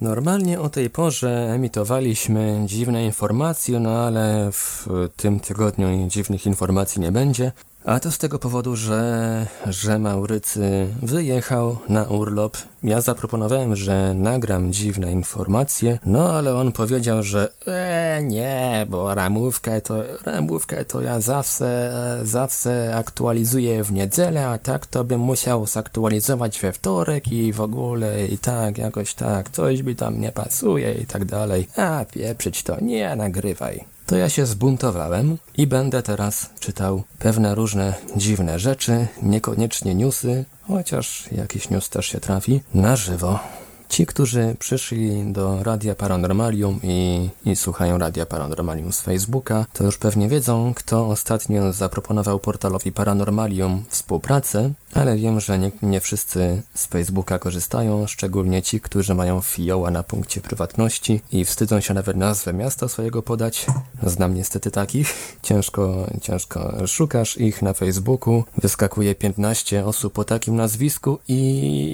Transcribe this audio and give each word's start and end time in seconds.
Normalnie 0.00 0.60
o 0.60 0.68
tej 0.68 0.90
porze 0.90 1.52
emitowaliśmy 1.54 2.62
dziwne 2.66 3.04
informacje, 3.04 3.80
no 3.80 3.90
ale 3.90 4.48
w 4.52 4.86
tym 5.16 5.40
tygodniu 5.40 6.08
dziwnych 6.08 6.46
informacji 6.46 7.00
nie 7.00 7.12
będzie. 7.12 7.52
A 7.88 8.00
to 8.00 8.10
z 8.10 8.18
tego 8.18 8.38
powodu, 8.38 8.76
że, 8.76 9.46
że 9.66 9.98
Maurycy 9.98 10.86
wyjechał 11.02 11.76
na 11.88 12.04
urlop. 12.04 12.56
Ja 12.82 13.00
zaproponowałem, 13.00 13.76
że 13.76 14.14
nagram 14.14 14.72
dziwne 14.72 15.12
informacje, 15.12 15.98
no 16.06 16.32
ale 16.32 16.54
on 16.54 16.72
powiedział, 16.72 17.22
że 17.22 17.52
e, 17.66 18.22
nie, 18.22 18.86
bo 18.90 19.14
ramówkę 19.14 19.80
to, 19.80 19.94
ramówkę 20.24 20.84
to 20.84 21.00
ja 21.00 21.20
zawsze, 21.20 21.92
zawsze 22.22 22.94
aktualizuję 22.96 23.84
w 23.84 23.92
niedzielę, 23.92 24.48
a 24.48 24.58
tak 24.58 24.86
to 24.86 25.04
bym 25.04 25.20
musiał 25.20 25.66
zaktualizować 25.66 26.60
we 26.60 26.72
wtorek 26.72 27.32
i 27.32 27.52
w 27.52 27.60
ogóle 27.60 28.26
i 28.26 28.38
tak, 28.38 28.78
jakoś 28.78 29.14
tak, 29.14 29.50
coś 29.50 29.82
mi 29.82 29.96
tam 29.96 30.20
nie 30.20 30.32
pasuje 30.32 30.94
i 30.94 31.06
tak 31.06 31.24
dalej. 31.24 31.68
A 31.76 32.04
pieprzyć 32.12 32.62
to, 32.62 32.76
nie 32.80 33.16
nagrywaj 33.16 33.97
to 34.08 34.16
ja 34.16 34.28
się 34.28 34.46
zbuntowałem 34.46 35.38
i 35.56 35.66
będę 35.66 36.02
teraz 36.02 36.50
czytał 36.60 37.02
pewne 37.18 37.54
różne 37.54 37.94
dziwne 38.16 38.58
rzeczy, 38.58 39.06
niekoniecznie 39.22 39.94
newsy, 39.94 40.44
chociaż 40.68 41.28
jakiś 41.32 41.70
news 41.70 41.88
też 41.88 42.06
się 42.06 42.20
trafi, 42.20 42.60
na 42.74 42.96
żywo. 42.96 43.40
Ci, 43.88 44.06
którzy 44.06 44.56
przyszli 44.58 45.32
do 45.32 45.62
Radia 45.62 45.94
Paranormalium 45.94 46.80
i, 46.82 47.28
i 47.44 47.56
słuchają 47.56 47.98
Radia 47.98 48.26
Paranormalium 48.26 48.92
z 48.92 49.00
Facebooka, 49.00 49.66
to 49.72 49.84
już 49.84 49.98
pewnie 49.98 50.28
wiedzą, 50.28 50.72
kto 50.76 51.08
ostatnio 51.08 51.72
zaproponował 51.72 52.38
portalowi 52.38 52.92
Paranormalium 52.92 53.84
współpracę, 53.88 54.72
ale 54.94 55.16
wiem, 55.16 55.40
że 55.40 55.58
nie, 55.58 55.70
nie 55.82 56.00
wszyscy 56.00 56.62
z 56.74 56.86
Facebooka 56.86 57.38
korzystają, 57.38 58.06
szczególnie 58.06 58.62
ci, 58.62 58.80
którzy 58.80 59.14
mają 59.14 59.40
fioła 59.40 59.90
na 59.90 60.02
punkcie 60.02 60.40
prywatności 60.40 61.20
i 61.32 61.44
wstydzą 61.44 61.80
się 61.80 61.94
nawet 61.94 62.16
nazwę 62.16 62.52
miasta 62.52 62.88
swojego 62.88 63.22
podać. 63.22 63.66
Znam 64.02 64.34
niestety 64.34 64.70
takich. 64.70 65.38
Ciężko, 65.42 66.06
ciężko 66.22 66.86
szukasz 66.86 67.36
ich 67.36 67.62
na 67.62 67.72
Facebooku, 67.72 68.44
wyskakuje 68.58 69.14
15 69.14 69.86
osób 69.86 70.18
o 70.18 70.24
takim 70.24 70.56
nazwisku 70.56 71.18
i, 71.28 71.34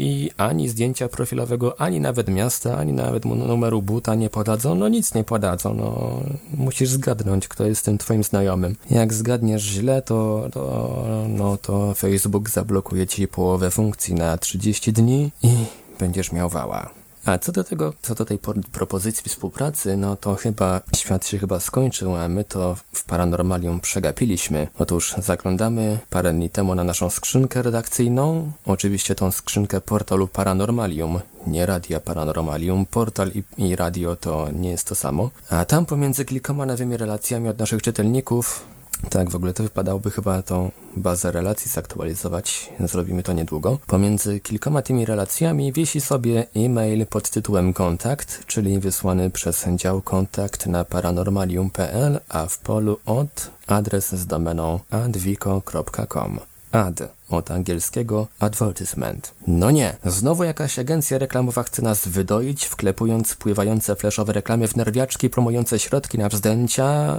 i 0.01 0.31
ani 0.37 0.69
zdjęcia 0.69 1.09
profilowego, 1.09 1.81
ani 1.85 2.01
nawet 2.01 2.29
miasta, 2.29 2.77
ani 2.79 2.93
nawet 2.93 3.25
numeru 3.25 3.83
buta 3.83 4.15
nie 4.15 4.31
podadzą, 4.31 4.75
no 4.75 4.89
nic 4.89 5.15
nie 5.15 5.25
podadzą, 5.25 5.75
no 5.75 6.21
musisz 6.57 6.89
zgadnąć, 6.89 7.49
kto 7.49 7.67
jest 7.67 7.85
tym 7.85 7.99
twoim 7.99 8.25
znajomym. 8.25 8.77
Jak 8.91 9.15
zgadniesz 9.15 9.63
źle, 9.63 10.03
to, 10.03 10.49
to 10.53 11.05
no 11.29 11.57
to 11.57 11.95
Facebook 11.95 12.51
zablokuje 12.51 13.07
ci 13.07 13.29
połowę 13.29 13.71
funkcji 13.71 14.15
na 14.15 14.39
30 14.39 14.93
dni 14.93 15.31
i 15.43 15.53
będziesz 15.99 16.33
miał 16.33 16.49
wała. 16.49 16.91
A 17.25 17.39
co 17.39 17.53
do 17.53 17.65
tego, 17.65 17.93
co 18.03 18.15
do 18.15 18.25
tej 18.25 18.39
propozycji 18.73 19.29
współpracy, 19.29 19.97
no 19.97 20.17
to 20.17 20.35
chyba 20.35 20.81
świat 20.97 21.27
się 21.27 21.39
chyba 21.39 21.61
skończył, 21.61 22.17
a 22.17 22.29
my 22.29 22.45
to 22.45 22.77
Paranormalium 23.07 23.81
przegapiliśmy. 23.81 24.69
Otóż 24.79 25.15
zaglądamy 25.19 25.99
parę 26.11 26.33
dni 26.33 26.51
temu 26.51 26.75
na 26.75 26.85
naszą 26.85 27.11
skrzynkę 27.11 27.63
redakcyjną, 27.63 28.53
oczywiście 28.67 29.15
tą 29.15 29.31
skrzynkę 29.31 29.81
portalu 29.81 30.29
Paranormalium, 30.29 31.21
nie 31.47 31.67
Radia 31.67 32.01
Paranormalium, 32.01 32.87
portal 32.87 33.31
i, 33.35 33.43
i 33.59 33.77
radio 33.77 34.17
to 34.17 34.49
nie 34.53 34.71
jest 34.71 34.89
to 34.89 34.95
samo. 34.95 35.31
A 35.51 35.65
tam 35.65 35.87
pomiędzy 35.87 36.25
kilkoma 36.25 36.67
nowymi 36.67 36.97
relacjami 36.97 37.49
od 37.49 37.59
naszych 37.59 37.83
czytelników 37.83 38.74
tak, 39.05 39.31
w 39.31 39.37
ogóle 39.37 39.53
to 39.53 39.63
wypadałoby 39.63 40.11
chyba 40.11 40.43
tą 40.43 40.71
bazę 40.97 41.33
relacji 41.33 41.71
zaktualizować. 41.71 42.73
Zrobimy 42.81 43.23
to 43.23 43.33
niedługo. 43.33 43.79
Pomiędzy 43.87 44.41
kilkoma 44.41 44.83
tymi 44.83 45.05
relacjami 45.05 45.73
wisi 45.73 46.01
sobie 46.01 46.47
e-mail 46.57 47.07
pod 47.07 47.31
tytułem 47.31 47.73
kontakt, 47.73 48.47
czyli 48.47 48.79
wysłany 48.79 49.31
przez 49.31 49.67
dział 49.77 50.03
kontakt 50.03 50.67
na 50.67 50.85
paranormalium.pl, 50.85 52.21
a 52.29 52.47
w 52.47 52.59
polu 52.59 52.99
od 53.07 53.51
adres 53.67 54.15
z 54.15 54.27
domeną 54.27 54.81
advico.com. 54.91 56.54
Ad 56.75 57.03
od 57.31 57.51
angielskiego 57.51 58.27
advertisement. 58.39 59.35
No 59.47 59.71
nie, 59.71 59.97
znowu 60.05 60.45
jakaś 60.45 60.79
agencja 60.79 61.19
reklamowa 61.19 61.63
chce 61.63 61.83
nas 61.83 62.09
wydoić, 62.09 62.65
wklepując 62.65 63.35
pływające 63.35 63.97
fleszowe 63.97 64.33
reklamy 64.33 64.69
w 64.69 64.77
nerwiaczki 64.77 65.31
promujące 65.31 65.79
środki 65.79 66.19
na 66.19 66.29
wzdęcia 66.29 67.17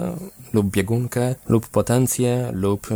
lub 0.54 0.72
biegunkę, 0.72 1.36
lub 1.50 1.68
potencję, 1.68 2.52
lub 2.54 2.88
e, 2.92 2.96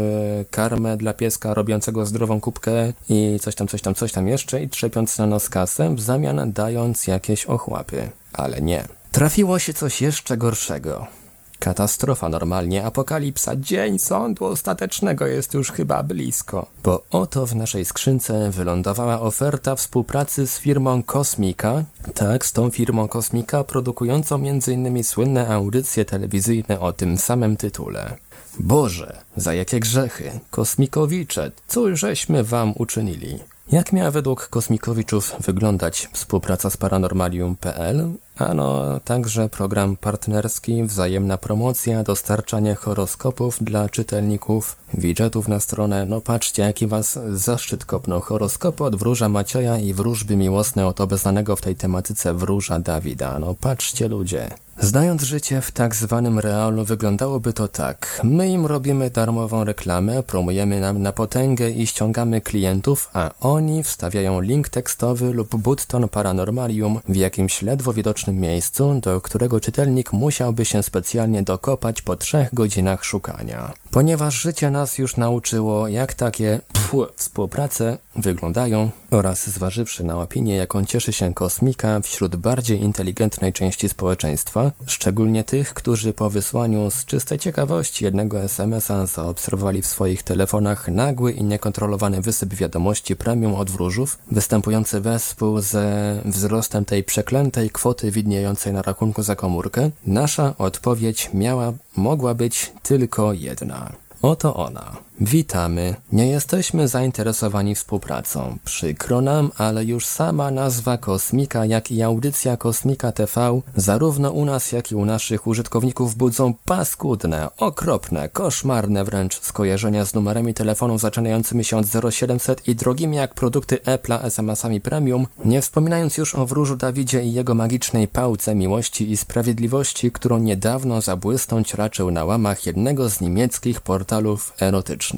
karmę 0.52 0.98
dla 0.98 1.14
pieska 1.14 1.54
robiącego 1.54 2.06
zdrową 2.06 2.42
kubkę 2.42 2.94
i 3.10 3.40
coś 3.42 3.56
tam, 3.56 3.68
coś 3.68 3.82
tam, 3.82 3.96
coś 3.96 4.12
tam 4.12 4.28
jeszcze 4.28 4.64
i 4.64 4.70
trzepiąc 4.70 5.18
na 5.18 5.28
nos 5.28 5.50
kasę, 5.50 5.96
w 5.96 6.02
zamian 6.02 6.52
dając 6.52 7.08
jakieś 7.08 7.46
ochłapy. 7.46 8.10
Ale 8.34 8.62
nie. 8.62 8.84
Trafiło 9.12 9.60
się 9.60 9.74
coś 9.74 10.02
jeszcze 10.02 10.38
gorszego. 10.38 11.19
Katastrofa 11.60 12.30
normalnie, 12.30 12.86
apokalipsa, 12.86 13.56
dzień 13.56 14.00
sądu 14.00 14.46
ostatecznego 14.46 15.28
jest 15.28 15.54
już 15.54 15.72
chyba 15.72 16.04
blisko. 16.04 16.66
Bo 16.84 17.04
oto 17.12 17.46
w 17.46 17.56
naszej 17.56 17.86
skrzynce 17.86 18.52
wylądowała 18.52 19.22
oferta 19.22 19.76
współpracy 19.76 20.48
z 20.48 20.60
firmą 20.60 21.04
Kosmika, 21.04 21.84
tak, 22.14 22.46
z 22.46 22.54
tą 22.54 22.70
firmą 22.70 23.08
Kosmika 23.08 23.64
produkującą 23.64 24.36
m.in. 24.36 25.04
słynne 25.04 25.48
audycje 25.48 26.06
telewizyjne 26.06 26.80
o 26.80 26.94
tym 26.94 27.18
samym 27.18 27.58
tytule. 27.58 28.18
Boże, 28.60 29.18
za 29.36 29.54
jakie 29.54 29.80
grzechy, 29.80 30.32
kosmikowicze, 30.52 31.52
cóż 31.68 32.00
żeśmy 32.00 32.44
wam 32.44 32.74
uczynili? 32.76 33.40
Jak 33.72 33.94
miała 33.94 34.12
według 34.12 34.48
kosmikowiczów 34.48 35.36
wyglądać 35.40 36.10
współpraca 36.14 36.70
z 36.70 36.78
paranormalium.pl? 36.78 38.10
Ano 38.40 39.00
także 39.06 39.50
program 39.50 39.98
partnerski, 39.98 40.84
wzajemna 40.84 41.38
promocja, 41.38 42.04
dostarczanie 42.04 42.76
horoskopów 42.76 43.58
dla 43.64 43.90
czytelników, 43.90 44.76
widgetów 44.94 45.48
na 45.48 45.60
stronę. 45.60 46.06
No 46.06 46.22
patrzcie, 46.22 46.64
jaki 46.64 46.88
was 46.88 47.20
zaszczyt 47.34 47.86
kopnął. 47.86 48.22
Horoskopy 48.22 48.84
od 48.84 48.96
wróża 48.96 49.30
Macieja 49.30 49.78
i 49.78 49.94
wróżby 49.94 50.36
miłosne 50.36 50.88
od 50.88 51.02
obeznanego 51.02 51.56
w 51.56 51.62
tej 51.62 51.76
tematyce 51.76 52.34
wróża 52.34 52.80
Dawida. 52.80 53.40
No 53.40 53.56
patrzcie 53.56 54.08
ludzie. 54.08 54.50
Zdając 54.82 55.24
życie 55.24 55.62
w 55.62 55.72
tak 55.72 55.96
zwanym 55.96 56.40
realu 56.40 56.84
wyglądałoby 56.86 57.54
to 57.54 57.68
tak. 57.68 58.22
My 58.24 58.50
im 58.50 58.66
robimy 58.66 59.10
darmową 59.10 59.64
reklamę, 59.64 60.24
promujemy 60.24 60.80
nam 60.80 61.02
na 61.02 61.12
potęgę 61.12 61.70
i 61.70 61.88
ściągamy 61.88 62.42
klientów, 62.42 63.10
a 63.14 63.32
oni 63.42 63.84
wstawiają 63.84 64.42
link 64.42 64.70
tekstowy 64.70 65.34
lub 65.34 65.56
button 65.56 66.10
paranormalium 66.10 67.00
w 67.10 67.16
jakimś 67.16 67.62
ledwo 67.62 67.94
widocznym 67.94 68.29
miejscu, 68.36 69.00
do 69.02 69.22
którego 69.22 69.60
czytelnik 69.60 70.14
musiałby 70.14 70.66
się 70.66 70.84
specjalnie 70.84 71.44
dokopać 71.44 72.02
po 72.02 72.16
trzech 72.16 72.54
godzinach 72.54 73.06
szukania. 73.06 73.74
Ponieważ 73.92 74.42
życie 74.42 74.72
nas 74.72 74.98
już 74.98 75.18
nauczyło, 75.18 75.88
jak 75.88 76.14
takie 76.14 76.60
pfu, 76.74 77.06
współprace 77.16 77.98
wyglądają 78.16 78.90
oraz 79.12 79.50
zważywszy 79.50 80.04
na 80.04 80.22
opinię, 80.22 80.56
jaką 80.56 80.86
cieszy 80.86 81.14
się 81.14 81.34
kosmika 81.34 82.00
wśród 82.00 82.36
bardziej 82.36 82.82
inteligentnej 82.82 83.54
części 83.54 83.90
społeczeństwa, 83.90 84.72
szczególnie 84.86 85.44
tych, 85.44 85.74
którzy 85.74 86.14
po 86.14 86.30
wysłaniu 86.30 86.92
z 86.92 87.06
czystej 87.06 87.40
ciekawości 87.40 88.06
jednego 88.06 88.42
SMS-a 88.42 89.06
zaobserwowali 89.06 89.82
w 89.82 89.88
swoich 89.88 90.24
telefonach 90.24 90.88
nagły 90.88 91.32
i 91.32 91.44
niekontrolowany 91.44 92.22
wysyp 92.22 92.54
wiadomości 92.54 93.16
premium 93.16 93.56
od 93.56 93.72
wróżów, 93.72 94.18
występujący 94.32 95.00
wespół 95.00 95.62
ze 95.62 96.22
wzrostem 96.26 96.86
tej 96.86 97.04
przeklętej 97.04 97.70
kwoty 97.70 98.12
widniejącej 98.20 98.74
na 98.74 98.82
rachunku 98.82 99.24
za 99.24 99.36
komórkę, 99.36 99.90
nasza 100.06 100.54
odpowiedź 100.58 101.30
miała, 101.34 101.74
mogła 101.96 102.34
być 102.34 102.72
tylko 102.84 103.34
jedna. 103.34 103.92
Oto 104.22 104.56
ona. 104.56 105.09
Witamy. 105.22 105.96
Nie 106.12 106.28
jesteśmy 106.28 106.88
zainteresowani 106.88 107.76
współpracą. 107.76 108.58
Przykro 108.66 109.22
nam, 109.22 109.52
ale 109.58 109.86
już 109.86 110.06
sama 110.06 110.52
nazwa 110.52 110.98
Kosmika, 110.98 111.66
jak 111.66 111.92
i 111.92 112.04
audycja 112.04 112.58
Kosmika 112.58 113.12
TV, 113.12 113.62
zarówno 113.76 114.32
u 114.32 114.46
nas, 114.46 114.72
jak 114.72 114.92
i 114.92 114.96
u 114.96 115.06
naszych 115.06 115.48
użytkowników 115.48 116.16
budzą 116.16 116.54
paskudne, 116.66 117.50
okropne, 117.58 118.30
koszmarne 118.30 119.04
wręcz 119.06 119.42
skojarzenia 119.42 120.06
z 120.06 120.14
numerami 120.14 120.54
telefonu 120.54 120.98
zaczynającymi 120.98 121.64
się 121.64 121.78
od 121.78 121.86
0700 122.14 122.68
i 122.68 122.76
drogimi 122.76 123.18
jak 123.18 123.34
produkty 123.34 123.76
Apple'a 123.76 124.24
SMS-ami 124.24 124.82
premium, 124.82 125.28
nie 125.46 125.62
wspominając 125.62 126.18
już 126.18 126.36
o 126.36 126.46
wróżu 126.46 126.76
Dawidzie 126.76 127.24
i 127.24 127.34
jego 127.34 127.56
magicznej 127.56 128.08
pałce 128.08 128.56
miłości 128.56 129.12
i 129.12 129.18
sprawiedliwości, 129.18 130.12
którą 130.12 130.40
niedawno 130.40 131.02
zabłysnąć 131.02 131.74
raczył 131.74 132.12
na 132.12 132.26
łamach 132.26 132.66
jednego 132.66 133.10
z 133.10 133.22
niemieckich 133.22 133.82
portalów 133.82 134.54
erotycznych. 134.62 135.09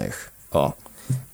O. 0.51 0.73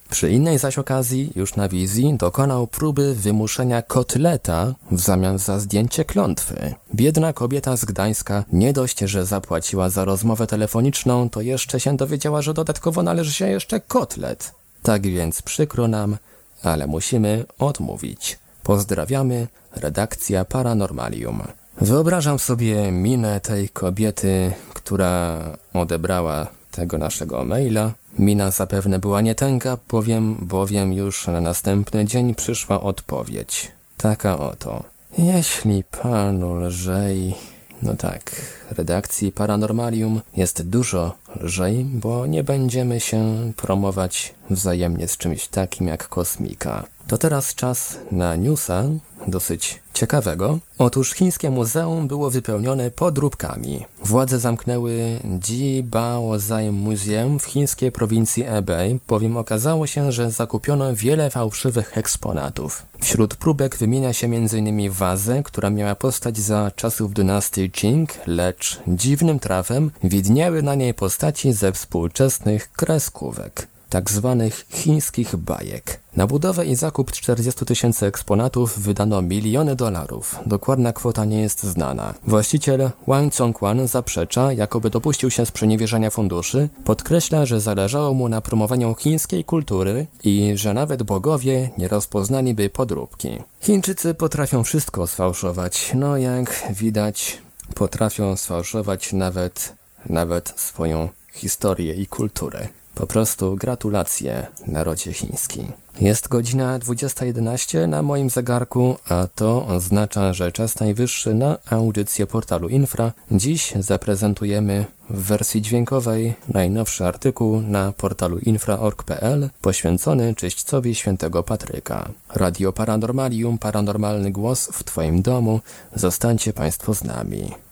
Przy 0.09 0.31
innej 0.31 0.59
zaś 0.59 0.77
okazji, 0.77 1.31
już 1.35 1.55
na 1.55 1.69
wizji, 1.69 2.13
dokonał 2.17 2.67
próby 2.67 3.15
wymuszenia 3.15 3.81
kotleta 3.81 4.73
w 4.91 4.99
zamian 4.99 5.37
za 5.37 5.59
zdjęcie 5.59 6.05
klątwy. 6.05 6.73
Biedna 6.95 7.33
kobieta 7.33 7.77
z 7.77 7.85
Gdańska 7.85 8.43
nie 8.53 8.73
dość, 8.73 8.99
że 8.99 9.25
zapłaciła 9.25 9.89
za 9.89 10.05
rozmowę 10.05 10.47
telefoniczną, 10.47 11.29
to 11.29 11.41
jeszcze 11.41 11.79
się 11.79 11.97
dowiedziała, 11.97 12.41
że 12.41 12.53
dodatkowo 12.53 13.03
należy 13.03 13.33
się 13.33 13.47
jeszcze 13.47 13.79
kotlet. 13.79 14.51
Tak 14.83 15.01
więc 15.07 15.41
przykro 15.41 15.87
nam, 15.87 16.17
ale 16.63 16.87
musimy 16.87 17.45
odmówić. 17.59 18.39
Pozdrawiamy, 18.63 19.47
redakcja 19.75 20.45
Paranormalium. 20.45 21.43
Wyobrażam 21.81 22.39
sobie 22.39 22.91
minę 22.91 23.39
tej 23.39 23.69
kobiety, 23.69 24.53
która 24.73 25.39
odebrała 25.73 26.47
tego 26.71 26.97
naszego 26.97 27.45
maila. 27.45 27.91
Mina 28.19 28.51
zapewne 28.51 28.99
była 28.99 29.21
nietęga, 29.21 29.77
bowiem, 29.89 30.35
bowiem 30.41 30.93
już 30.93 31.27
na 31.27 31.41
następny 31.41 32.05
dzień 32.05 32.35
przyszła 32.35 32.81
odpowiedź. 32.81 33.71
Taka 33.97 34.39
oto. 34.39 34.83
Jeśli 35.17 35.83
panu 35.83 36.55
lżej... 36.55 37.35
No 37.81 37.93
tak, 37.95 38.31
redakcji 38.77 39.31
Paranormalium 39.31 40.21
jest 40.37 40.69
dużo 40.69 41.13
lżej, 41.41 41.85
bo 41.85 42.25
nie 42.25 42.43
będziemy 42.43 42.99
się 42.99 43.51
promować 43.55 44.33
wzajemnie 44.49 45.07
z 45.07 45.17
czymś 45.17 45.47
takim 45.47 45.87
jak 45.87 46.07
kosmika. 46.07 46.83
To 47.07 47.17
teraz 47.17 47.55
czas 47.55 47.97
na 48.11 48.35
newsa, 48.35 48.83
dosyć 49.27 49.79
ciekawego. 49.93 50.59
Otóż 50.77 51.13
chińskie 51.13 51.49
muzeum 51.49 52.07
było 52.07 52.29
wypełnione 52.29 52.91
podróbkami. 52.91 53.85
Władze 54.03 54.39
zamknęły 54.39 55.19
Jibaozai 55.49 56.71
Museum 56.71 57.39
w 57.39 57.45
chińskiej 57.45 57.91
prowincji 57.91 58.43
Hebei, 58.43 58.99
bowiem 59.07 59.37
okazało 59.37 59.87
się, 59.87 60.11
że 60.11 60.31
zakupiono 60.31 60.95
wiele 60.95 61.29
fałszywych 61.29 61.97
eksponatów. 61.97 62.85
Wśród 63.01 63.35
próbek 63.35 63.77
wymienia 63.77 64.13
się 64.13 64.27
m.in. 64.27 64.91
wazę, 64.91 65.43
która 65.43 65.69
miała 65.69 65.95
postać 65.95 66.37
za 66.37 66.71
czasów 66.75 67.13
dynastii 67.13 67.71
Qing, 67.71 68.09
lecz 68.27 68.79
dziwnym 68.87 69.39
trafem 69.39 69.91
widniały 70.03 70.61
na 70.63 70.75
niej 70.75 70.93
postaci 70.93 71.53
ze 71.53 71.71
współczesnych 71.71 72.71
kreskówek 72.71 73.67
tak 73.89 74.11
zwanych 74.11 74.65
chińskich 74.69 75.35
bajek. 75.35 75.99
Na 76.15 76.27
budowę 76.27 76.65
i 76.65 76.75
zakup 76.75 77.11
40 77.11 77.65
tysięcy 77.65 78.05
eksponatów 78.05 78.79
wydano 78.79 79.21
miliony 79.21 79.75
dolarów. 79.75 80.39
Dokładna 80.45 80.93
kwota 80.93 81.25
nie 81.25 81.41
jest 81.41 81.63
znana. 81.63 82.13
Właściciel 82.27 82.89
Wang 83.07 83.35
Zhongquan 83.35 83.87
zaprzecza, 83.87 84.53
jakoby 84.53 84.89
dopuścił 84.89 85.31
się 85.31 85.45
sprzeniewierzenia 85.45 86.09
funduszy, 86.09 86.69
podkreśla, 86.83 87.45
że 87.45 87.61
zależało 87.61 88.13
mu 88.13 88.29
na 88.29 88.41
promowaniu 88.41 88.95
chińskiej 88.95 89.43
kultury 89.43 90.07
i 90.23 90.51
że 90.55 90.73
nawet 90.73 91.03
bogowie 91.03 91.69
nie 91.77 91.87
rozpoznaliby 91.87 92.69
podróbki. 92.69 93.29
Chińczycy 93.61 94.13
potrafią 94.13 94.63
wszystko 94.63 95.07
sfałszować, 95.07 95.91
no 95.95 96.17
jak 96.17 96.63
widać 96.69 97.41
potrafią 97.75 98.37
sfałszować 98.37 99.13
nawet, 99.13 99.73
nawet 100.05 100.53
swoją 100.55 101.09
historię 101.33 101.93
i 101.93 102.07
kulturę. 102.07 102.67
Po 102.97 103.07
prostu 103.07 103.55
gratulacje 103.55 104.47
narodzie 104.67 105.13
chiński. 105.13 105.67
Jest 106.01 106.27
godzina 106.27 106.79
20.11 106.79 107.87
na 107.87 108.01
moim 108.01 108.29
zegarku, 108.29 108.97
a 109.09 109.27
to 109.35 109.65
oznacza, 109.67 110.33
że 110.33 110.51
czas 110.51 110.79
najwyższy 110.79 111.33
na 111.33 111.57
audycję 111.69 112.27
portalu 112.27 112.69
Infra. 112.69 113.11
Dziś 113.31 113.73
zaprezentujemy 113.79 114.85
w 115.09 115.23
wersji 115.23 115.61
dźwiękowej 115.61 116.33
najnowszy 116.47 117.05
artykuł 117.05 117.61
na 117.61 117.91
portalu 117.91 118.37
infra.org.pl 118.37 119.49
poświęcony 119.61 120.35
czyśćcowi 120.35 120.95
świętego 120.95 121.43
Patryka. 121.43 122.09
Radio 122.35 122.73
Paranormalium, 122.73 123.57
paranormalny 123.57 124.31
głos 124.31 124.69
w 124.73 124.83
Twoim 124.83 125.21
domu. 125.21 125.59
Zostańcie 125.95 126.53
Państwo 126.53 126.93
z 126.93 127.03
nami. 127.03 127.66